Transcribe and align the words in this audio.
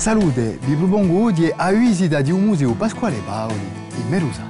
Salute, 0.00 0.58
vi 0.62 0.76
propongo 0.76 1.24
oggi 1.24 1.52
a 1.54 1.70
visita 1.72 2.22
di 2.22 2.30
un 2.30 2.42
museo 2.42 2.72
Pasquale 2.72 3.18
Paoli 3.18 3.68
in 3.96 4.08
Merusa. 4.08 4.48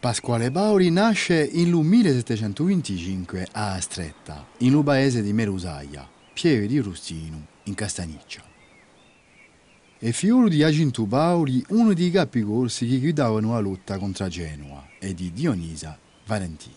Pasquale 0.00 0.50
Paoli 0.50 0.90
nasce 0.90 1.44
in 1.44 1.70
1725 1.70 3.48
a 3.52 3.78
Stretta, 3.78 4.46
in 4.60 4.72
un 4.72 4.82
paese 4.82 5.20
di 5.20 5.34
Merusaia, 5.34 6.08
Pieve 6.32 6.66
di 6.66 6.78
Rustino, 6.78 7.46
in 7.64 7.74
Castaniccia. 7.74 8.51
È 10.02 10.10
figlio 10.10 10.48
di 10.48 10.64
Aginto 10.64 11.04
Paoli, 11.04 11.64
uno 11.68 11.94
dei 11.94 12.10
capicorsi 12.10 12.88
che 12.88 12.98
guidavano 12.98 13.52
la 13.52 13.60
lotta 13.60 13.98
contro 13.98 14.26
Genova, 14.26 14.84
e 14.98 15.14
di 15.14 15.30
Dionisa 15.32 15.96
Valentini. 16.26 16.74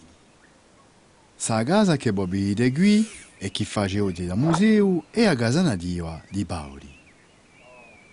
Sa 1.36 1.64
casa 1.64 1.98
che 1.98 2.14
Bobby 2.14 2.54
de 2.54 2.72
qui 2.72 3.04
e 3.40 3.50
chi 3.50 3.66
face 3.66 4.00
oggi 4.00 4.28
da 4.28 4.36
museo 4.36 5.06
è 5.10 5.26
a 5.26 5.36
casa 5.36 5.64
nativa 5.64 6.22
di 6.30 6.46
Paoli. 6.46 6.88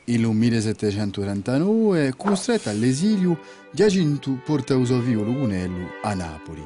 Il 0.06 0.26
1739, 0.26 2.14
costretto 2.16 2.70
all'esilio, 2.70 3.38
Giacinto 3.70 4.40
porta 4.42 4.74
uso 4.76 4.98
via 4.98 5.18
Lugunello 5.18 5.88
a 6.02 6.14
Napoli. 6.14 6.64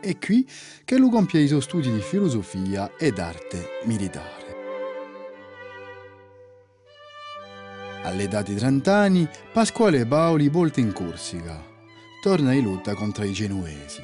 È 0.00 0.18
qui 0.18 0.44
che 0.84 0.96
lui 0.96 1.10
compie 1.10 1.42
i 1.42 1.46
suoi 1.46 1.62
studi 1.62 1.92
di 1.92 2.00
filosofia 2.00 2.90
ed 2.98 3.20
arte 3.20 3.68
militare. 3.84 4.43
All'età 8.04 8.42
di 8.42 8.54
30 8.54 8.94
anni, 8.94 9.26
Pasquale 9.50 10.04
Paoli 10.04 10.48
volta 10.48 10.78
in 10.78 10.92
Corsica. 10.92 11.58
Torna 12.20 12.52
in 12.52 12.64
lotta 12.64 12.92
contro 12.94 13.24
i 13.24 13.32
genuesi. 13.32 14.02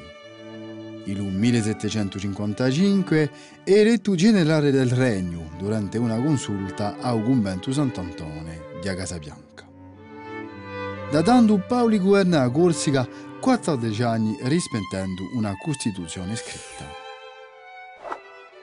Il 1.05 1.21
1755 1.21 3.31
è 3.63 3.71
eletto 3.71 4.15
generale 4.15 4.71
del 4.71 4.89
regno 4.89 5.51
durante 5.57 5.99
una 5.99 6.15
consulta 6.15 6.97
a 6.99 7.13
convento 7.13 7.71
Sant'Antone 7.71 8.79
di 8.81 8.95
Casabianca. 8.95 9.69
Da 11.11 11.21
tanto 11.21 11.59
Paoli 11.59 11.99
governa 11.99 12.39
la 12.39 12.49
Corsica 12.49 13.07
14 13.39 14.01
anni 14.01 14.35
rispettando 14.41 15.29
una 15.35 15.53
Costituzione 15.61 16.35
scritta. 16.35 16.89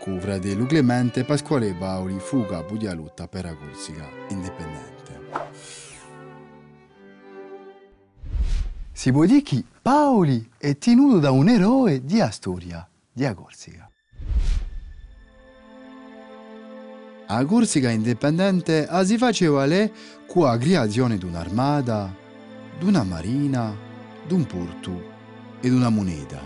Con 0.01 0.21
fratello 0.21 0.67
Clemente, 0.67 1.23
Pasquale 1.23 1.75
Paoli 1.75 2.19
fu 2.19 2.45
capo 2.45 2.77
di 2.77 2.93
lotta 2.93 3.29
per 3.29 3.45
la 3.45 3.55
Corsica 3.55 4.09
indipendente. 4.31 5.08
Si 8.99 9.13
può 9.13 9.25
dire 9.27 9.43
che 9.43 9.63
Paoli 9.81 10.51
è 10.59 10.77
tenuto 10.77 11.21
da 11.21 11.31
un 11.31 11.49
eroe 11.49 12.05
di 12.05 12.21
storia, 12.33 12.85
di 13.13 13.33
Corsica. 13.33 13.89
A 17.29 17.45
Corsica 17.45 17.91
indipendente 17.91 18.89
si 19.05 19.17
faceva 19.17 19.67
lì 19.67 19.89
con 20.27 20.47
la 20.47 20.59
creazione 20.59 21.17
di 21.17 21.25
un'armata, 21.25 22.13
di 22.77 22.87
una 22.87 23.05
marina, 23.05 23.73
di 24.27 24.35
un 24.35 24.45
porto 24.47 25.01
e 25.61 25.69
di 25.69 25.77
una 25.77 25.91
moneta. 25.91 26.41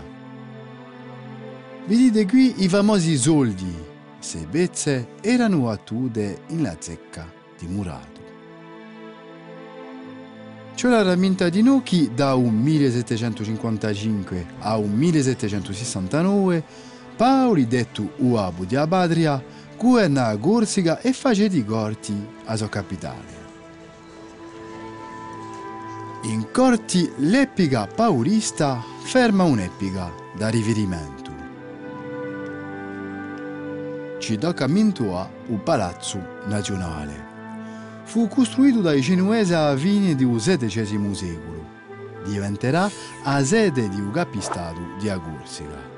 Vedete 1.87 2.27
qui 2.27 2.61
i 2.63 2.69
famosi 2.69 3.17
soldi, 3.17 3.73
se 4.19 4.45
bezze 4.45 5.15
erano 5.21 5.71
attude 5.71 6.43
in 6.49 6.61
la 6.61 6.75
zecca 6.79 7.27
di 7.57 7.65
Murato. 7.65 8.12
C'è 10.75 10.89
la 10.89 11.03
rammenta 11.03 11.49
di 11.49 11.61
Nochi 11.61 12.11
da 12.13 12.33
un 12.33 12.55
1755 12.55 14.45
a 14.59 14.77
un 14.77 14.91
1769, 14.91 16.63
Paoli 17.15 17.67
detto 17.67 18.13
Uabu 18.17 18.65
di 18.65 18.75
Abadria, 18.75 19.41
governa 19.77 20.27
a 20.27 20.37
Corsica 20.37 20.99
e 20.99 21.13
face 21.13 21.47
di 21.47 21.63
corti 21.63 22.13
a 22.45 22.55
sua 22.55 22.69
capitale. 22.69 23.41
In 26.23 26.47
corti 26.51 27.09
l'epica 27.17 27.85
paulista 27.85 28.81
ferma 29.03 29.43
un'epica 29.43 30.11
da 30.35 30.49
riferimento. 30.49 31.31
Ci 34.17 34.37
tocca 34.37 34.65
a 34.65 34.67
un 35.47 35.61
palazzo 35.63 36.41
nazionale 36.47 37.32
fu 38.03 38.27
costruito 38.27 38.81
dai 38.81 39.01
genuesi 39.01 39.53
a 39.53 39.75
fine 39.75 40.15
del 40.15 40.27
XVII 40.27 41.15
secolo. 41.15 41.65
Diventerà 42.23 42.89
a 43.23 43.43
sede 43.43 43.89
di 43.89 43.99
un 43.99 44.11
capistato 44.11 44.79
di 44.99 45.07
Corsica. 45.07 45.91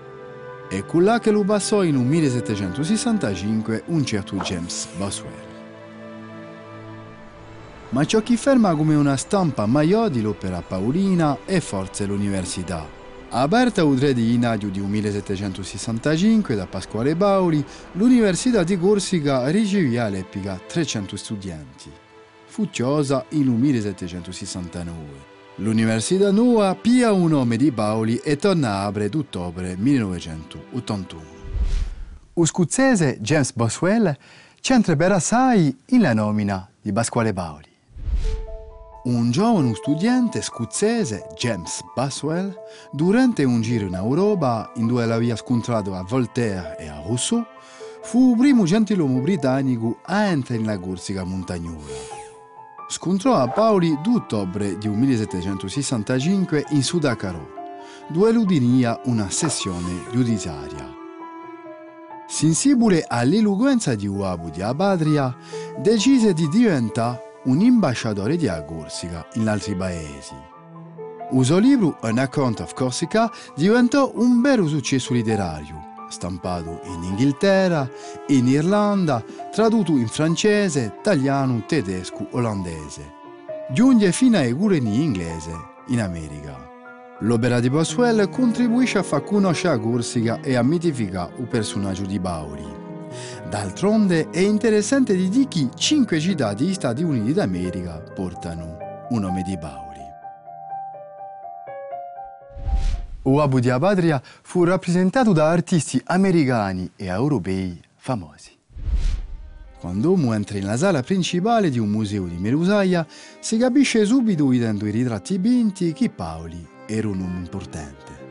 E 0.69 0.83
là 0.93 1.19
che 1.19 1.31
lo 1.31 1.43
passò 1.43 1.83
in 1.83 1.95
un 1.95 2.07
1765 2.07 3.83
un 3.87 4.05
certo 4.05 4.35
James 4.37 4.87
Boswell. 4.97 5.53
Ma 7.89 8.03
ciò 8.05 8.21
che 8.21 8.35
ferma 8.35 8.75
come 8.75 8.95
una 8.95 9.15
stampa 9.15 9.65
maggiore 9.65 10.09
dell'opera 10.09 10.61
paolina 10.61 11.37
è 11.45 11.59
forse 11.59 12.05
l'università. 12.05 13.04
Aperta 13.37 13.81
il 13.81 13.99
3 13.99 14.13
di 14.13 14.31
gennaio 14.31 14.69
di 14.69 14.79
1765 14.79 16.55
da 16.55 16.67
Pasquale 16.67 17.17
Paoli, 17.17 17.61
l'Università 17.91 18.63
di 18.63 18.79
Corsica 18.79 19.49
ricevì 19.49 19.97
all'epoca 19.97 20.57
300 20.65 21.17
studenti. 21.17 21.91
Fu 22.45 22.69
chiusa 22.69 23.25
nel 23.31 23.47
1769. 23.47 24.95
L'Università 25.55 26.31
nuova 26.31 26.73
pia 26.75 27.11
un 27.11 27.27
nome 27.27 27.57
di 27.57 27.73
Paoli 27.73 28.15
e 28.23 28.37
torna 28.37 28.75
a 28.75 28.85
apre 28.85 29.09
d'ottobre 29.09 29.75
1981. 29.77 31.21
Lo 32.35 32.45
scozzese 32.45 33.17
James 33.19 33.51
Boswell 33.51 34.15
c'entra 34.61 34.95
per 34.95 35.11
assai 35.11 35.75
in 35.87 35.99
la 35.99 36.13
nomina 36.13 36.69
di 36.81 36.93
Pasquale 36.93 37.33
Paoli. 37.33 37.74
Un 39.05 39.29
giovane 39.29 39.75
studente 39.75 40.41
scozzese, 40.41 41.27
James 41.35 41.83
Boswell, 41.93 42.51
durante 42.91 43.43
un 43.43 43.61
giro 43.61 43.85
in 43.85 43.93
Europa, 43.93 44.71
in 44.77 44.87
dove 44.87 45.05
l'aveva 45.05 45.35
scontrato 45.35 45.93
a 45.93 46.01
Voltaire 46.01 46.75
e 46.79 46.87
a 46.87 47.03
Rousseau, 47.05 47.45
fu 48.01 48.31
il 48.31 48.37
primo 48.37 48.63
gentiluomo 48.63 49.19
britannico 49.19 49.99
a 50.01 50.23
entrare 50.23 50.59
nella 50.59 50.79
Corsica 50.79 51.23
montagnosa. 51.23 51.93
Scontrò 52.87 53.35
a 53.35 53.47
Paoli 53.47 53.95
d'ottobre 54.01 54.75
di 54.79 54.87
1765 54.87 56.65
in 56.69 56.81
Sudacarò, 56.81 57.45
dove 58.07 58.31
l'udinia 58.31 58.99
una 59.05 59.29
sessione 59.29 60.01
giudiziaria. 60.11 60.91
Sensibile 62.27 63.05
all'eloquenza 63.07 63.93
di 63.93 64.07
Uabu 64.07 64.49
di 64.49 64.63
Abadria, 64.63 65.35
decise 65.77 66.33
di 66.33 66.49
diventare 66.49 67.24
un 67.45 67.61
ambasciatore 67.61 68.37
di 68.37 68.49
Corsica 68.65 69.25
in 69.33 69.47
altri 69.47 69.75
paesi. 69.75 70.33
Suo 71.41 71.57
libro 71.57 71.97
An 72.01 72.17
Account 72.17 72.59
of 72.61 72.73
Corsica 72.73 73.31
diventò 73.55 74.11
un 74.15 74.41
vero 74.41 74.67
successo 74.67 75.13
letterario, 75.13 75.75
stampato 76.09 76.81
in 76.85 77.03
Inghilterra, 77.03 77.89
in 78.27 78.47
Irlanda, 78.47 79.23
tradotto 79.51 79.91
in 79.91 80.07
francese, 80.07 80.93
italiano, 80.99 81.63
tedesco, 81.67 82.27
olandese. 82.31 83.13
Giunge 83.71 84.11
fino 84.11 84.37
ai 84.37 84.53
gureni 84.53 85.03
inglese 85.03 85.51
in 85.87 86.01
America. 86.01 86.73
L'opera 87.19 87.59
di 87.59 87.69
Boswell 87.69 88.29
contribuisce 88.29 88.97
a 88.97 89.03
far 89.03 89.23
conoscere 89.23 89.79
Corsica 89.79 90.39
e 90.41 90.55
a 90.55 90.63
mitificare 90.63 91.33
il 91.37 91.47
personaggio 91.47 92.05
di 92.05 92.19
Bauri. 92.19 92.84
D'altronde 93.49 94.29
è 94.29 94.39
interessante 94.39 95.15
di 95.15 95.29
dire 95.29 95.47
che 95.47 95.69
cinque 95.75 96.19
città 96.19 96.53
degli 96.53 96.73
Stati 96.73 97.03
Uniti 97.03 97.33
d'America 97.33 97.99
portano 98.13 98.77
un 99.09 99.21
nome 99.21 99.43
di 99.43 99.57
Paoli. 99.57 99.83
Uabu 103.23 103.59
di 103.59 103.69
Abadria 103.69 104.21
fu 104.23 104.63
rappresentato 104.63 105.31
da 105.33 105.49
artisti 105.49 105.99
americani 106.05 106.91
e 106.95 107.05
europei 107.05 107.81
famosi. 107.95 108.51
Quando 109.79 110.11
uno 110.13 110.33
entra 110.33 110.57
nella 110.57 110.77
sala 110.77 111.01
principale 111.01 111.69
di 111.69 111.79
un 111.79 111.89
museo 111.89 112.25
di 112.25 112.37
Merusaia, 112.37 113.05
si 113.39 113.57
capisce 113.57 114.05
subito 114.05 114.47
vedendo 114.47 114.87
i 114.87 114.91
ritratti 114.91 115.37
vinti 115.37 115.93
che 115.93 116.09
Paoli 116.09 116.67
era 116.87 117.07
un 117.07 117.19
uomo 117.19 117.37
importante. 117.37 118.24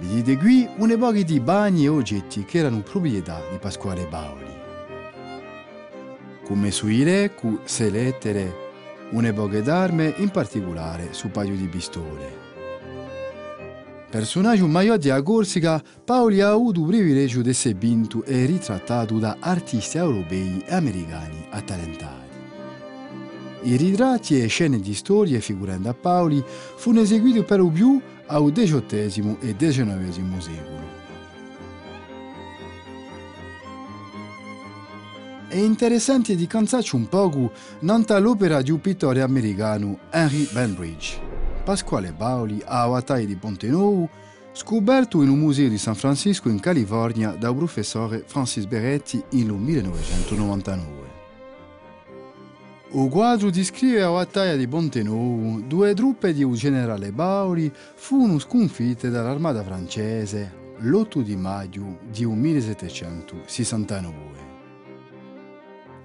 Vedete 0.00 0.36
qui 0.36 0.68
un'epoca 0.76 1.22
di 1.22 1.40
bagni 1.40 1.84
e 1.84 1.88
oggetti 1.88 2.44
che 2.44 2.58
erano 2.58 2.82
proprietà 2.82 3.40
di 3.50 3.58
Pasquale 3.58 4.06
Paoli. 4.06 4.46
Come 6.44 6.70
sui 6.70 7.02
re, 7.02 7.34
cu 7.34 7.58
se 7.64 7.90
lettere, 7.90 8.66
un'epoca 9.10 9.60
d'arme, 9.60 10.14
in 10.18 10.30
particolare 10.30 11.12
su 11.12 11.30
paio 11.30 11.56
di 11.56 11.66
pistole. 11.66 12.46
Personaggio 14.08 14.68
maggiore 14.68 14.98
di 14.98 15.10
Corsica, 15.22 15.82
Paoli 16.04 16.40
ha 16.40 16.50
avuto 16.50 16.80
il 16.80 16.86
privilegio 16.86 17.42
di 17.42 17.50
essere 17.50 17.74
vinto 17.74 18.22
e 18.22 18.46
ritrattato 18.46 19.18
da 19.18 19.36
artisti 19.40 19.98
europei 19.98 20.62
e 20.64 20.74
americani 20.74 21.44
attalentati. 21.50 22.27
I 23.62 23.76
ritratti 23.76 24.40
e 24.40 24.46
scene 24.46 24.78
di 24.78 24.94
storie 24.94 25.40
figurando 25.40 25.88
a 25.88 25.94
Paoli 25.94 26.42
furono 26.76 27.02
eseguiti 27.02 27.42
per 27.42 27.58
lo 27.58 27.68
più 27.68 28.00
al 28.26 28.52
XVIII 28.52 29.36
e 29.40 29.56
XIX 29.56 30.38
secolo. 30.38 30.96
È 35.48 35.56
interessante 35.56 36.36
di 36.36 36.46
cansarci 36.46 36.94
un 36.94 37.08
poco 37.08 37.52
nanta 37.80 38.18
l'opera 38.18 38.60
di 38.60 38.70
un 38.70 38.80
pittore 38.80 39.22
americano 39.22 39.98
Henry 40.10 40.46
Benbridge. 40.52 41.18
Pasquale 41.64 42.12
Paoli 42.12 42.62
a 42.64 42.86
battaglia 42.86 43.24
di 43.24 43.36
Ponte 43.36 43.66
Nuovo, 43.68 44.08
scoperto 44.52 45.22
in 45.22 45.30
un 45.30 45.38
museo 45.38 45.68
di 45.68 45.78
San 45.78 45.94
Francisco 45.94 46.48
in 46.48 46.60
California 46.60 47.30
dal 47.30 47.56
professore 47.56 48.24
Francis 48.26 48.66
Beretti 48.66 49.22
nel 49.30 49.52
1999. 49.52 51.07
Il 52.90 53.10
quadro 53.10 53.50
descrive 53.50 54.00
la 54.00 54.10
battaglia 54.10 54.56
di 54.56 54.66
Ponte 54.66 55.02
Nuovo, 55.02 55.60
due 55.60 55.92
truppe 55.94 56.32
di 56.32 56.42
un 56.42 56.54
generale 56.54 57.12
Paoli 57.12 57.70
furono 57.94 58.38
sconfitte 58.38 59.10
dall'armata 59.10 59.62
francese 59.62 60.50
l'8 60.78 61.20
di 61.20 61.36
maggio 61.36 61.98
di 62.10 62.24
1769 62.24 64.48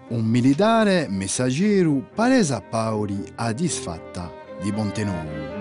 un 0.10 0.26
militare 0.26 1.08
messaggero 1.10 2.06
palesa 2.14 2.62
Paoli 2.62 3.24
a 3.36 3.52
disfatta 3.52 4.32
di 4.62 4.72
Montenuovo. 4.72 5.52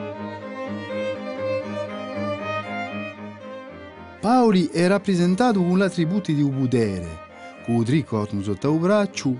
Paoli 4.20 4.66
è 4.66 4.86
rappresentato 4.88 5.62
con 5.62 5.78
gli 5.78 5.82
attributi 5.82 6.34
di 6.34 6.42
un 6.42 6.58
potere, 6.58 7.18
con 7.64 7.76
un 7.76 7.84
tricorno 7.84 8.42
sotto 8.42 8.72
il 8.72 8.78
braccio 8.78 9.34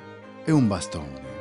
e 0.44 0.50
un 0.50 0.66
bastone. 0.66 1.31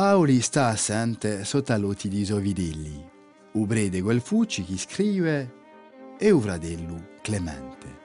Paoli 0.00 0.40
sta 0.40 0.68
assente 0.68 1.44
sotto 1.44 1.94
di 2.04 2.24
Sovidilli, 2.24 3.06
ubrede 3.52 4.00
quel 4.00 4.22
fucci 4.22 4.64
che 4.64 4.78
scrive 4.78 5.52
e 6.18 6.30
o 6.30 6.40
fratello 6.40 7.18
Clemente. 7.20 7.98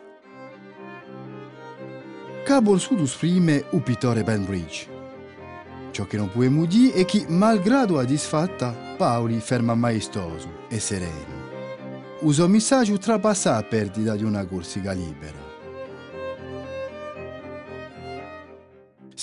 Cabo 2.43 2.77
Sud 2.77 2.99
esprime 2.99 3.63
o 3.69 3.79
pittore 3.79 4.23
Benbridge. 4.23 4.89
Ciò 5.91 6.05
che 6.05 6.17
non 6.17 6.29
può 6.29 6.43
dire 6.65 6.95
è 6.95 7.05
che, 7.05 7.27
malgrado 7.29 7.95
la 7.95 8.03
disfatta, 8.03 8.75
Paoli 8.97 9.39
ferma 9.39 9.73
maestoso 9.73 10.65
e 10.67 10.81
sereno. 10.81 12.19
Un 12.19 12.51
messaggio 12.51 12.97
trapassa 12.97 13.51
la 13.51 13.63
perdita 13.63 14.17
di 14.17 14.25
una 14.25 14.45
corsica 14.45 14.91
libera. 14.91 15.44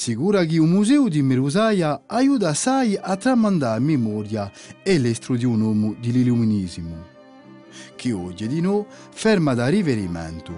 Che 0.05 0.59
un 0.59 0.69
museo 0.69 1.07
di 1.07 1.23
Merusaia 1.23 2.03
aiuta 2.07 2.49
assai 2.49 2.99
a 3.01 3.17
tramandare 3.17 3.79
memoria 3.79 4.51
e 4.83 4.99
l'estro 4.99 5.37
di 5.37 5.45
un 5.45 5.61
uomo 5.61 5.95
dell'illuminismo 6.01 7.11
che 7.95 8.13
oggi 8.13 8.49
di 8.49 8.61
noi 8.61 8.85
ferma 8.89 9.55
da 9.55 9.69
riferimento 9.69 10.53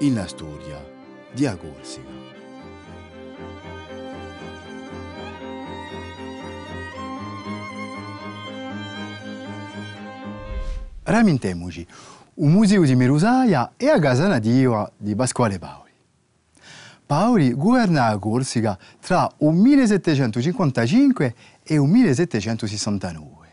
in 0.00 0.22
storia 0.26 0.84
di 1.32 1.48
Corsica. 1.58 2.08
Ramintemoci, 11.04 11.86
un 12.34 12.52
museo 12.52 12.84
di 12.84 12.94
Merusaia 12.94 13.72
e 13.78 13.88
a 13.88 13.98
casa 13.98 14.26
nativa 14.28 14.92
di 14.94 15.14
Pasquale 15.14 15.58
Paoli. 15.58 15.89
Paoli 17.10 17.54
governa 17.54 18.08
la 18.08 18.18
Corsica 18.18 18.78
tra 19.00 19.28
il 19.38 19.48
1755 19.48 21.34
e 21.64 21.74
il 21.74 21.80
1769 21.80 23.48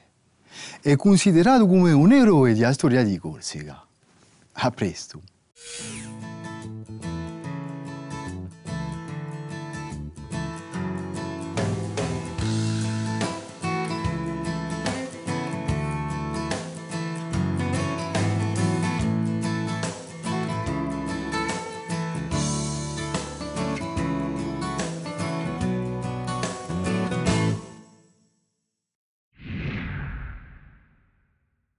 è 0.79 0.95
considerato 0.95 1.65
come 1.65 1.91
un 1.91 2.11
eroe 2.11 2.53
della 2.53 2.71
storia 2.71 3.03
di 3.03 3.17
Corsica. 3.17 3.83
A 4.51 4.69
presto! 4.69 5.23